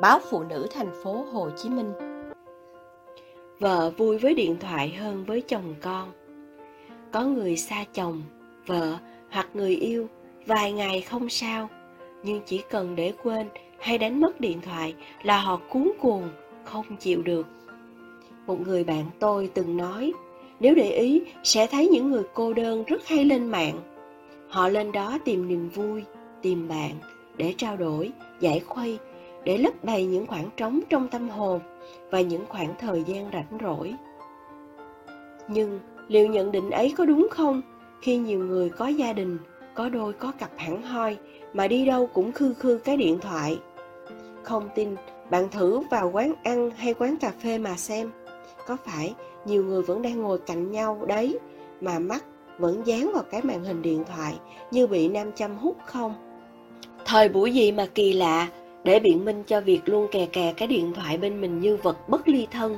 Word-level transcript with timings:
báo 0.00 0.20
Phụ 0.30 0.42
nữ 0.42 0.66
thành 0.74 0.90
phố 1.02 1.24
Hồ 1.32 1.50
Chí 1.56 1.68
Minh. 1.68 1.92
Vợ 3.58 3.90
vui 3.96 4.18
với 4.18 4.34
điện 4.34 4.56
thoại 4.60 4.88
hơn 4.88 5.24
với 5.24 5.40
chồng 5.40 5.74
con. 5.80 6.12
Có 7.12 7.24
người 7.24 7.56
xa 7.56 7.84
chồng, 7.94 8.22
vợ 8.66 8.96
hoặc 9.30 9.48
người 9.54 9.76
yêu 9.76 10.08
vài 10.46 10.72
ngày 10.72 11.00
không 11.00 11.28
sao, 11.28 11.68
nhưng 12.22 12.40
chỉ 12.46 12.62
cần 12.70 12.96
để 12.96 13.12
quên 13.22 13.48
hay 13.78 13.98
đánh 13.98 14.20
mất 14.20 14.40
điện 14.40 14.60
thoại 14.60 14.94
là 15.22 15.38
họ 15.38 15.60
cuốn 15.68 15.92
cuồng, 16.00 16.28
không 16.64 16.96
chịu 17.00 17.22
được. 17.22 17.46
Một 18.46 18.60
người 18.60 18.84
bạn 18.84 19.04
tôi 19.18 19.50
từng 19.54 19.76
nói, 19.76 20.12
nếu 20.60 20.74
để 20.74 20.90
ý 20.90 21.22
sẽ 21.44 21.66
thấy 21.66 21.88
những 21.88 22.10
người 22.10 22.22
cô 22.34 22.52
đơn 22.52 22.84
rất 22.84 23.06
hay 23.06 23.24
lên 23.24 23.46
mạng. 23.46 23.78
Họ 24.48 24.68
lên 24.68 24.92
đó 24.92 25.18
tìm 25.24 25.48
niềm 25.48 25.68
vui, 25.68 26.02
tìm 26.42 26.68
bạn 26.68 26.92
để 27.36 27.54
trao 27.56 27.76
đổi, 27.76 28.12
giải 28.40 28.60
khuây 28.60 28.98
để 29.44 29.58
lấp 29.58 29.84
đầy 29.84 30.04
những 30.04 30.26
khoảng 30.26 30.48
trống 30.56 30.80
trong 30.88 31.08
tâm 31.08 31.28
hồn 31.28 31.60
và 32.10 32.20
những 32.20 32.44
khoảng 32.48 32.74
thời 32.80 33.04
gian 33.06 33.30
rảnh 33.32 33.58
rỗi. 33.62 33.94
Nhưng 35.48 35.80
liệu 36.08 36.26
nhận 36.26 36.52
định 36.52 36.70
ấy 36.70 36.94
có 36.96 37.04
đúng 37.04 37.28
không 37.30 37.62
khi 38.02 38.16
nhiều 38.16 38.38
người 38.38 38.68
có 38.70 38.86
gia 38.86 39.12
đình, 39.12 39.38
có 39.74 39.88
đôi 39.88 40.12
có 40.12 40.32
cặp 40.38 40.50
hẳn 40.56 40.82
hoi 40.82 41.16
mà 41.52 41.68
đi 41.68 41.84
đâu 41.84 42.06
cũng 42.06 42.32
khư 42.32 42.54
khư 42.54 42.78
cái 42.84 42.96
điện 42.96 43.18
thoại? 43.20 43.58
Không 44.42 44.68
tin, 44.74 44.96
bạn 45.30 45.48
thử 45.50 45.80
vào 45.90 46.10
quán 46.10 46.34
ăn 46.42 46.70
hay 46.70 46.94
quán 46.94 47.16
cà 47.16 47.32
phê 47.42 47.58
mà 47.58 47.76
xem. 47.76 48.10
Có 48.66 48.76
phải 48.84 49.14
nhiều 49.46 49.64
người 49.64 49.82
vẫn 49.82 50.02
đang 50.02 50.22
ngồi 50.22 50.38
cạnh 50.38 50.70
nhau 50.70 51.04
đấy 51.06 51.38
mà 51.80 51.98
mắt 51.98 52.24
vẫn 52.58 52.82
dán 52.84 53.10
vào 53.14 53.22
cái 53.30 53.42
màn 53.42 53.64
hình 53.64 53.82
điện 53.82 54.04
thoại 54.04 54.34
như 54.70 54.86
bị 54.86 55.08
nam 55.08 55.32
châm 55.32 55.56
hút 55.56 55.76
không? 55.86 56.14
Thời 57.04 57.28
buổi 57.28 57.52
gì 57.52 57.72
mà 57.72 57.86
kỳ 57.94 58.12
lạ 58.12 58.48
để 58.84 59.00
biện 59.00 59.24
minh 59.24 59.42
cho 59.46 59.60
việc 59.60 59.80
luôn 59.84 60.06
kè 60.10 60.26
kè 60.26 60.52
cái 60.56 60.68
điện 60.68 60.92
thoại 60.94 61.18
bên 61.18 61.40
mình 61.40 61.60
như 61.60 61.76
vật 61.76 62.08
bất 62.08 62.28
ly 62.28 62.46
thân. 62.50 62.76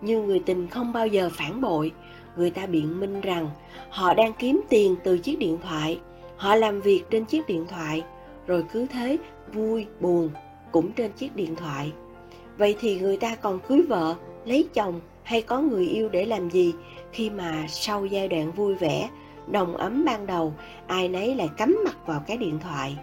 Như 0.00 0.22
người 0.22 0.42
tình 0.46 0.68
không 0.68 0.92
bao 0.92 1.06
giờ 1.06 1.30
phản 1.32 1.60
bội, 1.60 1.92
người 2.36 2.50
ta 2.50 2.66
biện 2.66 3.00
minh 3.00 3.20
rằng 3.20 3.50
họ 3.90 4.14
đang 4.14 4.32
kiếm 4.32 4.60
tiền 4.68 4.96
từ 5.04 5.18
chiếc 5.18 5.38
điện 5.38 5.58
thoại, 5.62 6.00
họ 6.36 6.54
làm 6.54 6.80
việc 6.80 7.02
trên 7.10 7.24
chiếc 7.24 7.46
điện 7.46 7.66
thoại, 7.68 8.02
rồi 8.46 8.64
cứ 8.72 8.86
thế 8.86 9.18
vui, 9.52 9.86
buồn 10.00 10.30
cũng 10.72 10.92
trên 10.92 11.12
chiếc 11.12 11.36
điện 11.36 11.56
thoại. 11.56 11.92
Vậy 12.58 12.76
thì 12.80 13.00
người 13.00 13.16
ta 13.16 13.34
còn 13.34 13.58
cưới 13.58 13.82
vợ, 13.88 14.14
lấy 14.44 14.68
chồng 14.74 15.00
hay 15.22 15.42
có 15.42 15.60
người 15.60 15.86
yêu 15.86 16.08
để 16.08 16.24
làm 16.24 16.50
gì 16.50 16.74
khi 17.12 17.30
mà 17.30 17.64
sau 17.68 18.06
giai 18.06 18.28
đoạn 18.28 18.52
vui 18.52 18.74
vẻ, 18.74 19.08
đồng 19.50 19.76
ấm 19.76 20.04
ban 20.04 20.26
đầu, 20.26 20.54
ai 20.86 21.08
nấy 21.08 21.34
lại 21.34 21.48
cắm 21.56 21.76
mặt 21.84 22.06
vào 22.06 22.22
cái 22.26 22.36
điện 22.36 22.58
thoại. 22.58 22.96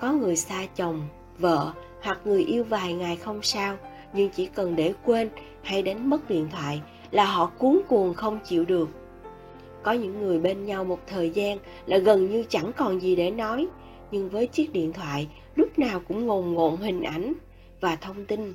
Có 0.00 0.12
người 0.12 0.36
xa 0.36 0.66
chồng, 0.76 1.08
vợ 1.38 1.72
hoặc 2.00 2.20
người 2.24 2.44
yêu 2.44 2.64
vài 2.64 2.94
ngày 2.94 3.16
không 3.16 3.42
sao, 3.42 3.76
nhưng 4.12 4.30
chỉ 4.30 4.46
cần 4.46 4.76
để 4.76 4.94
quên 5.04 5.28
hay 5.62 5.82
đánh 5.82 6.10
mất 6.10 6.30
điện 6.30 6.48
thoại 6.52 6.80
là 7.10 7.24
họ 7.24 7.46
cuốn 7.46 7.80
cuồng 7.88 8.14
không 8.14 8.38
chịu 8.44 8.64
được. 8.64 8.88
Có 9.82 9.92
những 9.92 10.20
người 10.20 10.38
bên 10.38 10.66
nhau 10.66 10.84
một 10.84 11.00
thời 11.06 11.30
gian 11.30 11.58
là 11.86 11.98
gần 11.98 12.30
như 12.30 12.44
chẳng 12.48 12.72
còn 12.76 13.00
gì 13.00 13.16
để 13.16 13.30
nói, 13.30 13.66
nhưng 14.10 14.28
với 14.28 14.46
chiếc 14.46 14.72
điện 14.72 14.92
thoại 14.92 15.28
lúc 15.56 15.78
nào 15.78 16.00
cũng 16.08 16.26
ngồn 16.26 16.54
ngộn 16.54 16.76
hình 16.76 17.02
ảnh 17.02 17.32
và 17.80 17.96
thông 17.96 18.24
tin. 18.24 18.54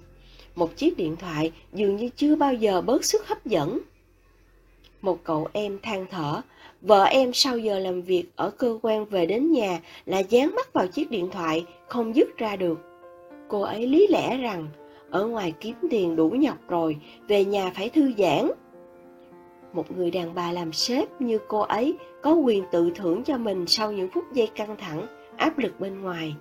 Một 0.56 0.76
chiếc 0.76 0.98
điện 0.98 1.16
thoại 1.16 1.52
dường 1.74 1.96
như 1.96 2.10
chưa 2.16 2.36
bao 2.36 2.54
giờ 2.54 2.82
bớt 2.82 3.06
sức 3.06 3.28
hấp 3.28 3.46
dẫn. 3.46 3.80
Một 5.04 5.24
cậu 5.24 5.48
em 5.54 5.80
than 5.84 6.06
thở, 6.12 6.42
vợ 6.82 7.04
em 7.04 7.34
sau 7.34 7.58
giờ 7.58 7.80
làm 7.80 8.02
việc 8.02 8.26
ở 8.36 8.50
cơ 8.50 8.80
quan 8.82 9.06
về 9.06 9.26
đến 9.26 9.52
nhà 9.52 9.80
là 10.06 10.20
dán 10.20 10.56
mắt 10.56 10.74
vào 10.74 10.88
chiếc 10.88 11.12
điện 11.12 11.30
thoại, 11.32 11.66
không 11.88 12.16
dứt 12.16 12.38
ra 12.38 12.56
được. 12.56 12.80
Cô 13.48 13.62
ấy 13.62 13.88
lý 13.88 14.08
lẽ 14.10 14.38
rằng, 14.38 14.68
ở 15.10 15.26
ngoài 15.26 15.54
kiếm 15.60 15.76
tiền 15.90 16.16
đủ 16.16 16.30
nhọc 16.30 16.58
rồi, 16.68 16.98
về 17.28 17.46
nhà 17.46 17.72
phải 17.76 17.90
thư 17.90 18.12
giãn. 18.18 18.52
Một 19.74 19.98
người 19.98 20.12
đàn 20.12 20.36
bà 20.36 20.52
làm 20.52 20.74
sếp 20.74 21.22
như 21.22 21.40
cô 21.48 21.60
ấy 21.60 21.98
có 22.22 22.34
quyền 22.34 22.64
tự 22.72 22.92
thưởng 22.96 23.24
cho 23.24 23.38
mình 23.38 23.68
sau 23.68 23.92
những 23.92 24.10
phút 24.14 24.24
giây 24.34 24.48
căng 24.56 24.76
thẳng, 24.78 25.08
áp 25.38 25.58
lực 25.58 25.80
bên 25.80 26.02
ngoài. 26.02 26.36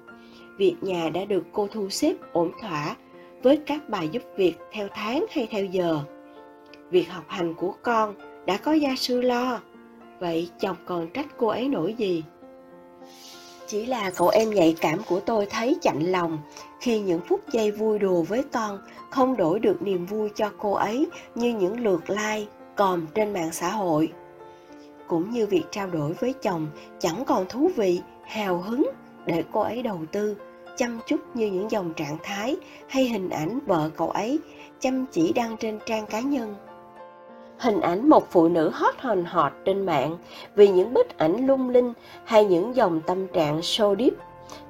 Việc 0.56 0.76
nhà 0.81 1.10
đã 1.14 1.25
được 1.25 1.44
cô 1.53 1.66
thu 1.72 1.88
xếp 1.88 2.14
ổn 2.32 2.53
thỏa 2.60 2.97
với 3.42 3.56
các 3.56 3.88
bài 3.88 4.08
giúp 4.12 4.22
việc 4.37 4.54
theo 4.72 4.88
tháng 4.94 5.26
hay 5.31 5.47
theo 5.50 5.64
giờ. 5.64 6.00
Việc 6.91 7.08
học 7.08 7.25
hành 7.28 7.54
của 7.54 7.75
con 7.82 8.14
đã 8.47 8.56
có 8.56 8.72
gia 8.72 8.94
sư 8.97 9.20
lo, 9.20 9.60
vậy 10.20 10.50
chồng 10.60 10.76
còn 10.86 11.10
trách 11.10 11.26
cô 11.38 11.47
ấy 11.47 11.69
nổi 11.69 11.94
gì? 11.98 12.25
Chỉ 13.66 13.86
là 13.86 14.10
cậu 14.16 14.28
em 14.28 14.50
nhạy 14.50 14.76
cảm 14.80 14.98
của 15.08 15.20
tôi 15.20 15.47
thấy 15.50 15.76
chạnh 15.82 16.00
lòng 16.00 16.38
khi 16.81 17.00
những 17.00 17.20
phút 17.28 17.41
giây 17.52 17.70
vui 17.70 17.98
đùa 17.98 18.22
với 18.22 18.42
con 18.52 18.78
không 19.10 19.36
đổi 19.36 19.60
được 19.60 19.82
niềm 19.82 20.06
vui 20.06 20.31
cho 20.34 20.50
cô 20.58 20.72
ấy 20.72 21.06
như 21.34 21.52
những 21.54 21.81
lượt 21.81 22.10
like, 22.10 22.47
còm 22.76 23.06
trên 23.14 23.32
mạng 23.32 23.52
xã 23.52 23.70
hội. 23.70 24.12
Cũng 25.06 25.31
như 25.31 25.47
việc 25.47 25.64
trao 25.70 25.86
đổi 25.86 26.12
với 26.12 26.32
chồng 26.32 26.66
chẳng 26.98 27.25
còn 27.25 27.47
thú 27.48 27.70
vị, 27.76 28.00
hào 28.25 28.58
hứng 28.58 28.91
để 29.26 29.44
cô 29.52 29.60
ấy 29.60 29.82
đầu 29.82 30.00
tư, 30.12 30.36
chăm 30.76 31.00
chút 31.06 31.20
như 31.34 31.47
những 31.47 31.70
dòng 31.70 31.92
trạng 31.94 32.16
thái 32.22 32.56
hay 32.88 33.08
hình 33.08 33.31
ảnh 33.31 33.58
vợ 33.66 33.91
cậu 33.97 34.10
ấy 34.10 34.38
chăm 34.81 35.06
chỉ 35.12 35.32
đăng 35.32 35.56
trên 35.56 35.78
trang 35.86 36.06
cá 36.06 36.20
nhân 36.20 36.54
hình 37.62 37.81
ảnh 37.81 38.09
một 38.09 38.31
phụ 38.31 38.49
nữ 38.49 38.71
hot 38.75 38.95
hòn 38.99 39.25
hot 39.25 39.53
trên 39.65 39.87
mạng 39.87 40.19
vì 40.55 40.69
những 40.69 40.95
bức 40.95 41.19
ảnh 41.19 41.47
lung 41.47 41.69
linh 41.71 41.93
hay 42.25 42.45
những 42.45 42.77
dòng 42.77 43.00
tâm 43.06 43.27
trạng 43.28 43.61
show 43.61 43.97
deep. 43.97 44.12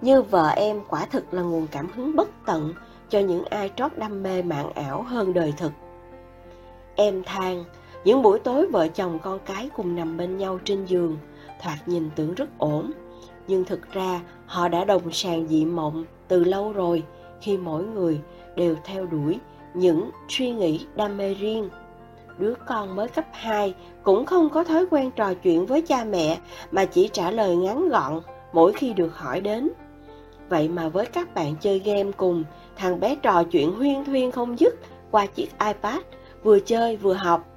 Như 0.00 0.22
vợ 0.22 0.48
em 0.48 0.80
quả 0.88 1.06
thực 1.10 1.34
là 1.34 1.42
nguồn 1.42 1.66
cảm 1.70 1.88
hứng 1.94 2.16
bất 2.16 2.28
tận 2.46 2.74
cho 3.08 3.18
những 3.18 3.44
ai 3.44 3.70
trót 3.76 3.98
đam 3.98 4.22
mê 4.22 4.42
mạng 4.42 4.72
ảo 4.74 5.02
hơn 5.02 5.32
đời 5.32 5.52
thực. 5.56 5.72
Em 6.94 7.22
than, 7.24 7.64
những 8.04 8.22
buổi 8.22 8.38
tối 8.38 8.66
vợ 8.66 8.88
chồng 8.88 9.18
con 9.22 9.38
cái 9.46 9.70
cùng 9.76 9.96
nằm 9.96 10.16
bên 10.16 10.38
nhau 10.38 10.58
trên 10.64 10.84
giường, 10.84 11.16
thoạt 11.62 11.88
nhìn 11.88 12.10
tưởng 12.16 12.34
rất 12.34 12.58
ổn, 12.58 12.90
nhưng 13.48 13.64
thực 13.64 13.92
ra 13.92 14.20
họ 14.46 14.68
đã 14.68 14.84
đồng 14.84 15.12
sàng 15.12 15.46
dị 15.48 15.64
mộng 15.64 16.04
từ 16.28 16.44
lâu 16.44 16.72
rồi 16.72 17.02
khi 17.40 17.56
mỗi 17.56 17.84
người 17.84 18.20
đều 18.56 18.76
theo 18.84 19.06
đuổi 19.06 19.38
những 19.74 20.10
suy 20.28 20.50
nghĩ 20.50 20.86
đam 20.96 21.16
mê 21.16 21.34
riêng 21.34 21.68
đứa 22.38 22.54
con 22.66 22.96
mới 22.96 23.08
cấp 23.08 23.24
2 23.32 23.74
cũng 24.02 24.26
không 24.26 24.50
có 24.50 24.64
thói 24.64 24.86
quen 24.90 25.10
trò 25.10 25.34
chuyện 25.34 25.66
với 25.66 25.82
cha 25.82 26.04
mẹ 26.04 26.38
mà 26.70 26.84
chỉ 26.84 27.10
trả 27.12 27.30
lời 27.30 27.56
ngắn 27.56 27.88
gọn 27.88 28.20
mỗi 28.52 28.72
khi 28.72 28.92
được 28.92 29.16
hỏi 29.16 29.40
đến. 29.40 29.70
Vậy 30.48 30.68
mà 30.68 30.88
với 30.88 31.06
các 31.06 31.34
bạn 31.34 31.54
chơi 31.60 31.78
game 31.78 32.12
cùng, 32.16 32.44
thằng 32.76 33.00
bé 33.00 33.16
trò 33.16 33.44
chuyện 33.44 33.72
huyên 33.72 34.04
thuyên 34.04 34.32
không 34.32 34.58
dứt 34.58 34.74
qua 35.10 35.26
chiếc 35.26 35.48
iPad, 35.66 36.00
vừa 36.42 36.60
chơi 36.60 36.96
vừa 36.96 37.14
học. 37.14 37.48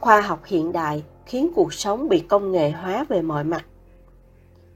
Khoa 0.00 0.20
học 0.20 0.44
hiện 0.44 0.72
đại 0.72 1.04
khiến 1.26 1.50
cuộc 1.54 1.74
sống 1.74 2.08
bị 2.08 2.20
công 2.20 2.52
nghệ 2.52 2.70
hóa 2.70 3.04
về 3.08 3.22
mọi 3.22 3.44
mặt. 3.44 3.64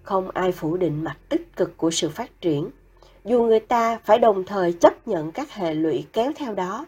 Không 0.02 0.30
ai 0.30 0.52
phủ 0.52 0.76
định 0.76 1.04
mặt 1.04 1.16
tích 1.28 1.56
cực 1.56 1.76
của 1.76 1.90
sự 1.90 2.08
phát 2.08 2.40
triển, 2.40 2.70
dù 3.24 3.42
người 3.42 3.60
ta 3.60 3.98
phải 4.04 4.18
đồng 4.18 4.44
thời 4.44 4.72
chấp 4.72 5.08
nhận 5.08 5.32
các 5.32 5.52
hệ 5.52 5.74
lụy 5.74 6.06
kéo 6.12 6.32
theo 6.36 6.54
đó. 6.54 6.86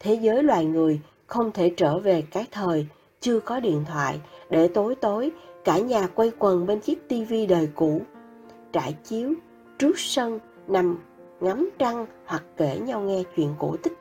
Thế 0.00 0.14
giới 0.14 0.42
loài 0.42 0.64
người 0.64 1.00
không 1.26 1.52
thể 1.52 1.72
trở 1.76 1.98
về 1.98 2.22
cái 2.30 2.44
thời, 2.50 2.86
chưa 3.20 3.40
có 3.40 3.60
điện 3.60 3.84
thoại, 3.88 4.20
để 4.50 4.68
tối 4.68 4.94
tối, 4.94 5.30
cả 5.64 5.78
nhà 5.78 6.06
quay 6.06 6.32
quần 6.38 6.66
bên 6.66 6.80
chiếc 6.80 7.08
tivi 7.08 7.46
đời 7.46 7.68
cũ. 7.74 8.02
Trải 8.72 8.94
chiếu, 9.04 9.34
trước 9.78 9.98
sân, 9.98 10.38
nằm, 10.68 10.98
ngắm 11.40 11.70
trăng 11.78 12.06
hoặc 12.26 12.44
kể 12.56 12.78
nhau 12.78 13.00
nghe 13.00 13.22
chuyện 13.36 13.54
cổ 13.58 13.76
tích. 13.82 13.92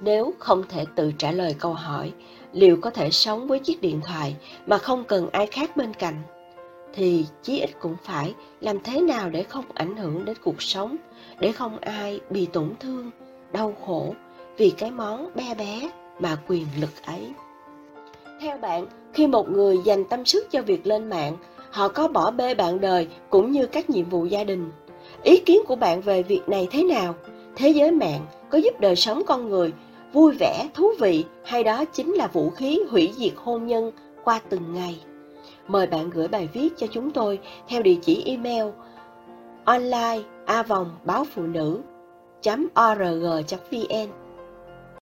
Nếu 0.00 0.34
không 0.38 0.62
thể 0.68 0.84
tự 0.94 1.12
trả 1.18 1.32
lời 1.32 1.54
câu 1.58 1.72
hỏi, 1.72 2.12
liệu 2.52 2.76
có 2.80 2.90
thể 2.90 3.10
sống 3.10 3.46
với 3.46 3.58
chiếc 3.58 3.80
điện 3.80 4.00
thoại 4.04 4.36
mà 4.66 4.78
không 4.78 5.04
cần 5.04 5.28
ai 5.32 5.46
khác 5.46 5.76
bên 5.76 5.94
cạnh, 5.94 6.22
thì 6.94 7.26
chí 7.42 7.60
ít 7.60 7.70
cũng 7.80 7.96
phải 8.04 8.34
làm 8.60 8.80
thế 8.84 9.00
nào 9.00 9.30
để 9.30 9.42
không 9.42 9.64
ảnh 9.74 9.96
hưởng 9.96 10.24
đến 10.24 10.36
cuộc 10.44 10.62
sống, 10.62 10.96
để 11.40 11.52
không 11.52 11.78
ai 11.78 12.20
bị 12.30 12.46
tổn 12.52 12.72
thương, 12.80 13.10
đau 13.52 13.74
khổ 13.86 14.14
vì 14.56 14.70
cái 14.70 14.90
món 14.90 15.30
bé 15.34 15.54
bé 15.54 15.90
mà 16.18 16.36
quyền 16.48 16.66
lực 16.80 17.06
ấy. 17.06 17.32
Theo 18.40 18.58
bạn, 18.58 18.86
khi 19.12 19.26
một 19.26 19.50
người 19.50 19.78
dành 19.84 20.04
tâm 20.04 20.24
sức 20.24 20.50
cho 20.50 20.62
việc 20.62 20.86
lên 20.86 21.08
mạng, 21.08 21.36
họ 21.70 21.88
có 21.88 22.08
bỏ 22.08 22.30
bê 22.30 22.54
bạn 22.54 22.80
đời 22.80 23.08
cũng 23.30 23.52
như 23.52 23.66
các 23.66 23.90
nhiệm 23.90 24.08
vụ 24.08 24.24
gia 24.24 24.44
đình. 24.44 24.70
Ý 25.22 25.36
kiến 25.36 25.60
của 25.66 25.76
bạn 25.76 26.00
về 26.00 26.22
việc 26.22 26.48
này 26.48 26.68
thế 26.70 26.84
nào? 26.84 27.14
Thế 27.56 27.68
giới 27.68 27.90
mạng 27.90 28.26
có 28.50 28.58
giúp 28.58 28.80
đời 28.80 28.96
sống 28.96 29.22
con 29.26 29.48
người 29.48 29.72
vui 30.12 30.34
vẻ, 30.40 30.68
thú 30.74 30.92
vị 31.00 31.24
hay 31.44 31.64
đó 31.64 31.84
chính 31.84 32.12
là 32.12 32.26
vũ 32.26 32.50
khí 32.50 32.80
hủy 32.90 33.12
diệt 33.16 33.32
hôn 33.36 33.66
nhân 33.66 33.90
qua 34.24 34.40
từng 34.48 34.74
ngày? 34.74 35.00
Mời 35.68 35.86
bạn 35.86 36.10
gửi 36.10 36.28
bài 36.28 36.48
viết 36.52 36.68
cho 36.76 36.86
chúng 36.86 37.10
tôi 37.10 37.38
theo 37.68 37.82
địa 37.82 37.96
chỉ 38.02 38.22
email 38.26 38.64
online 39.64 40.22
a 40.46 40.62
vòng 40.62 40.90
báo 41.04 41.24
phụ 41.34 41.42
nữ 41.42 41.80
org 42.92 43.56
vn 43.70 44.25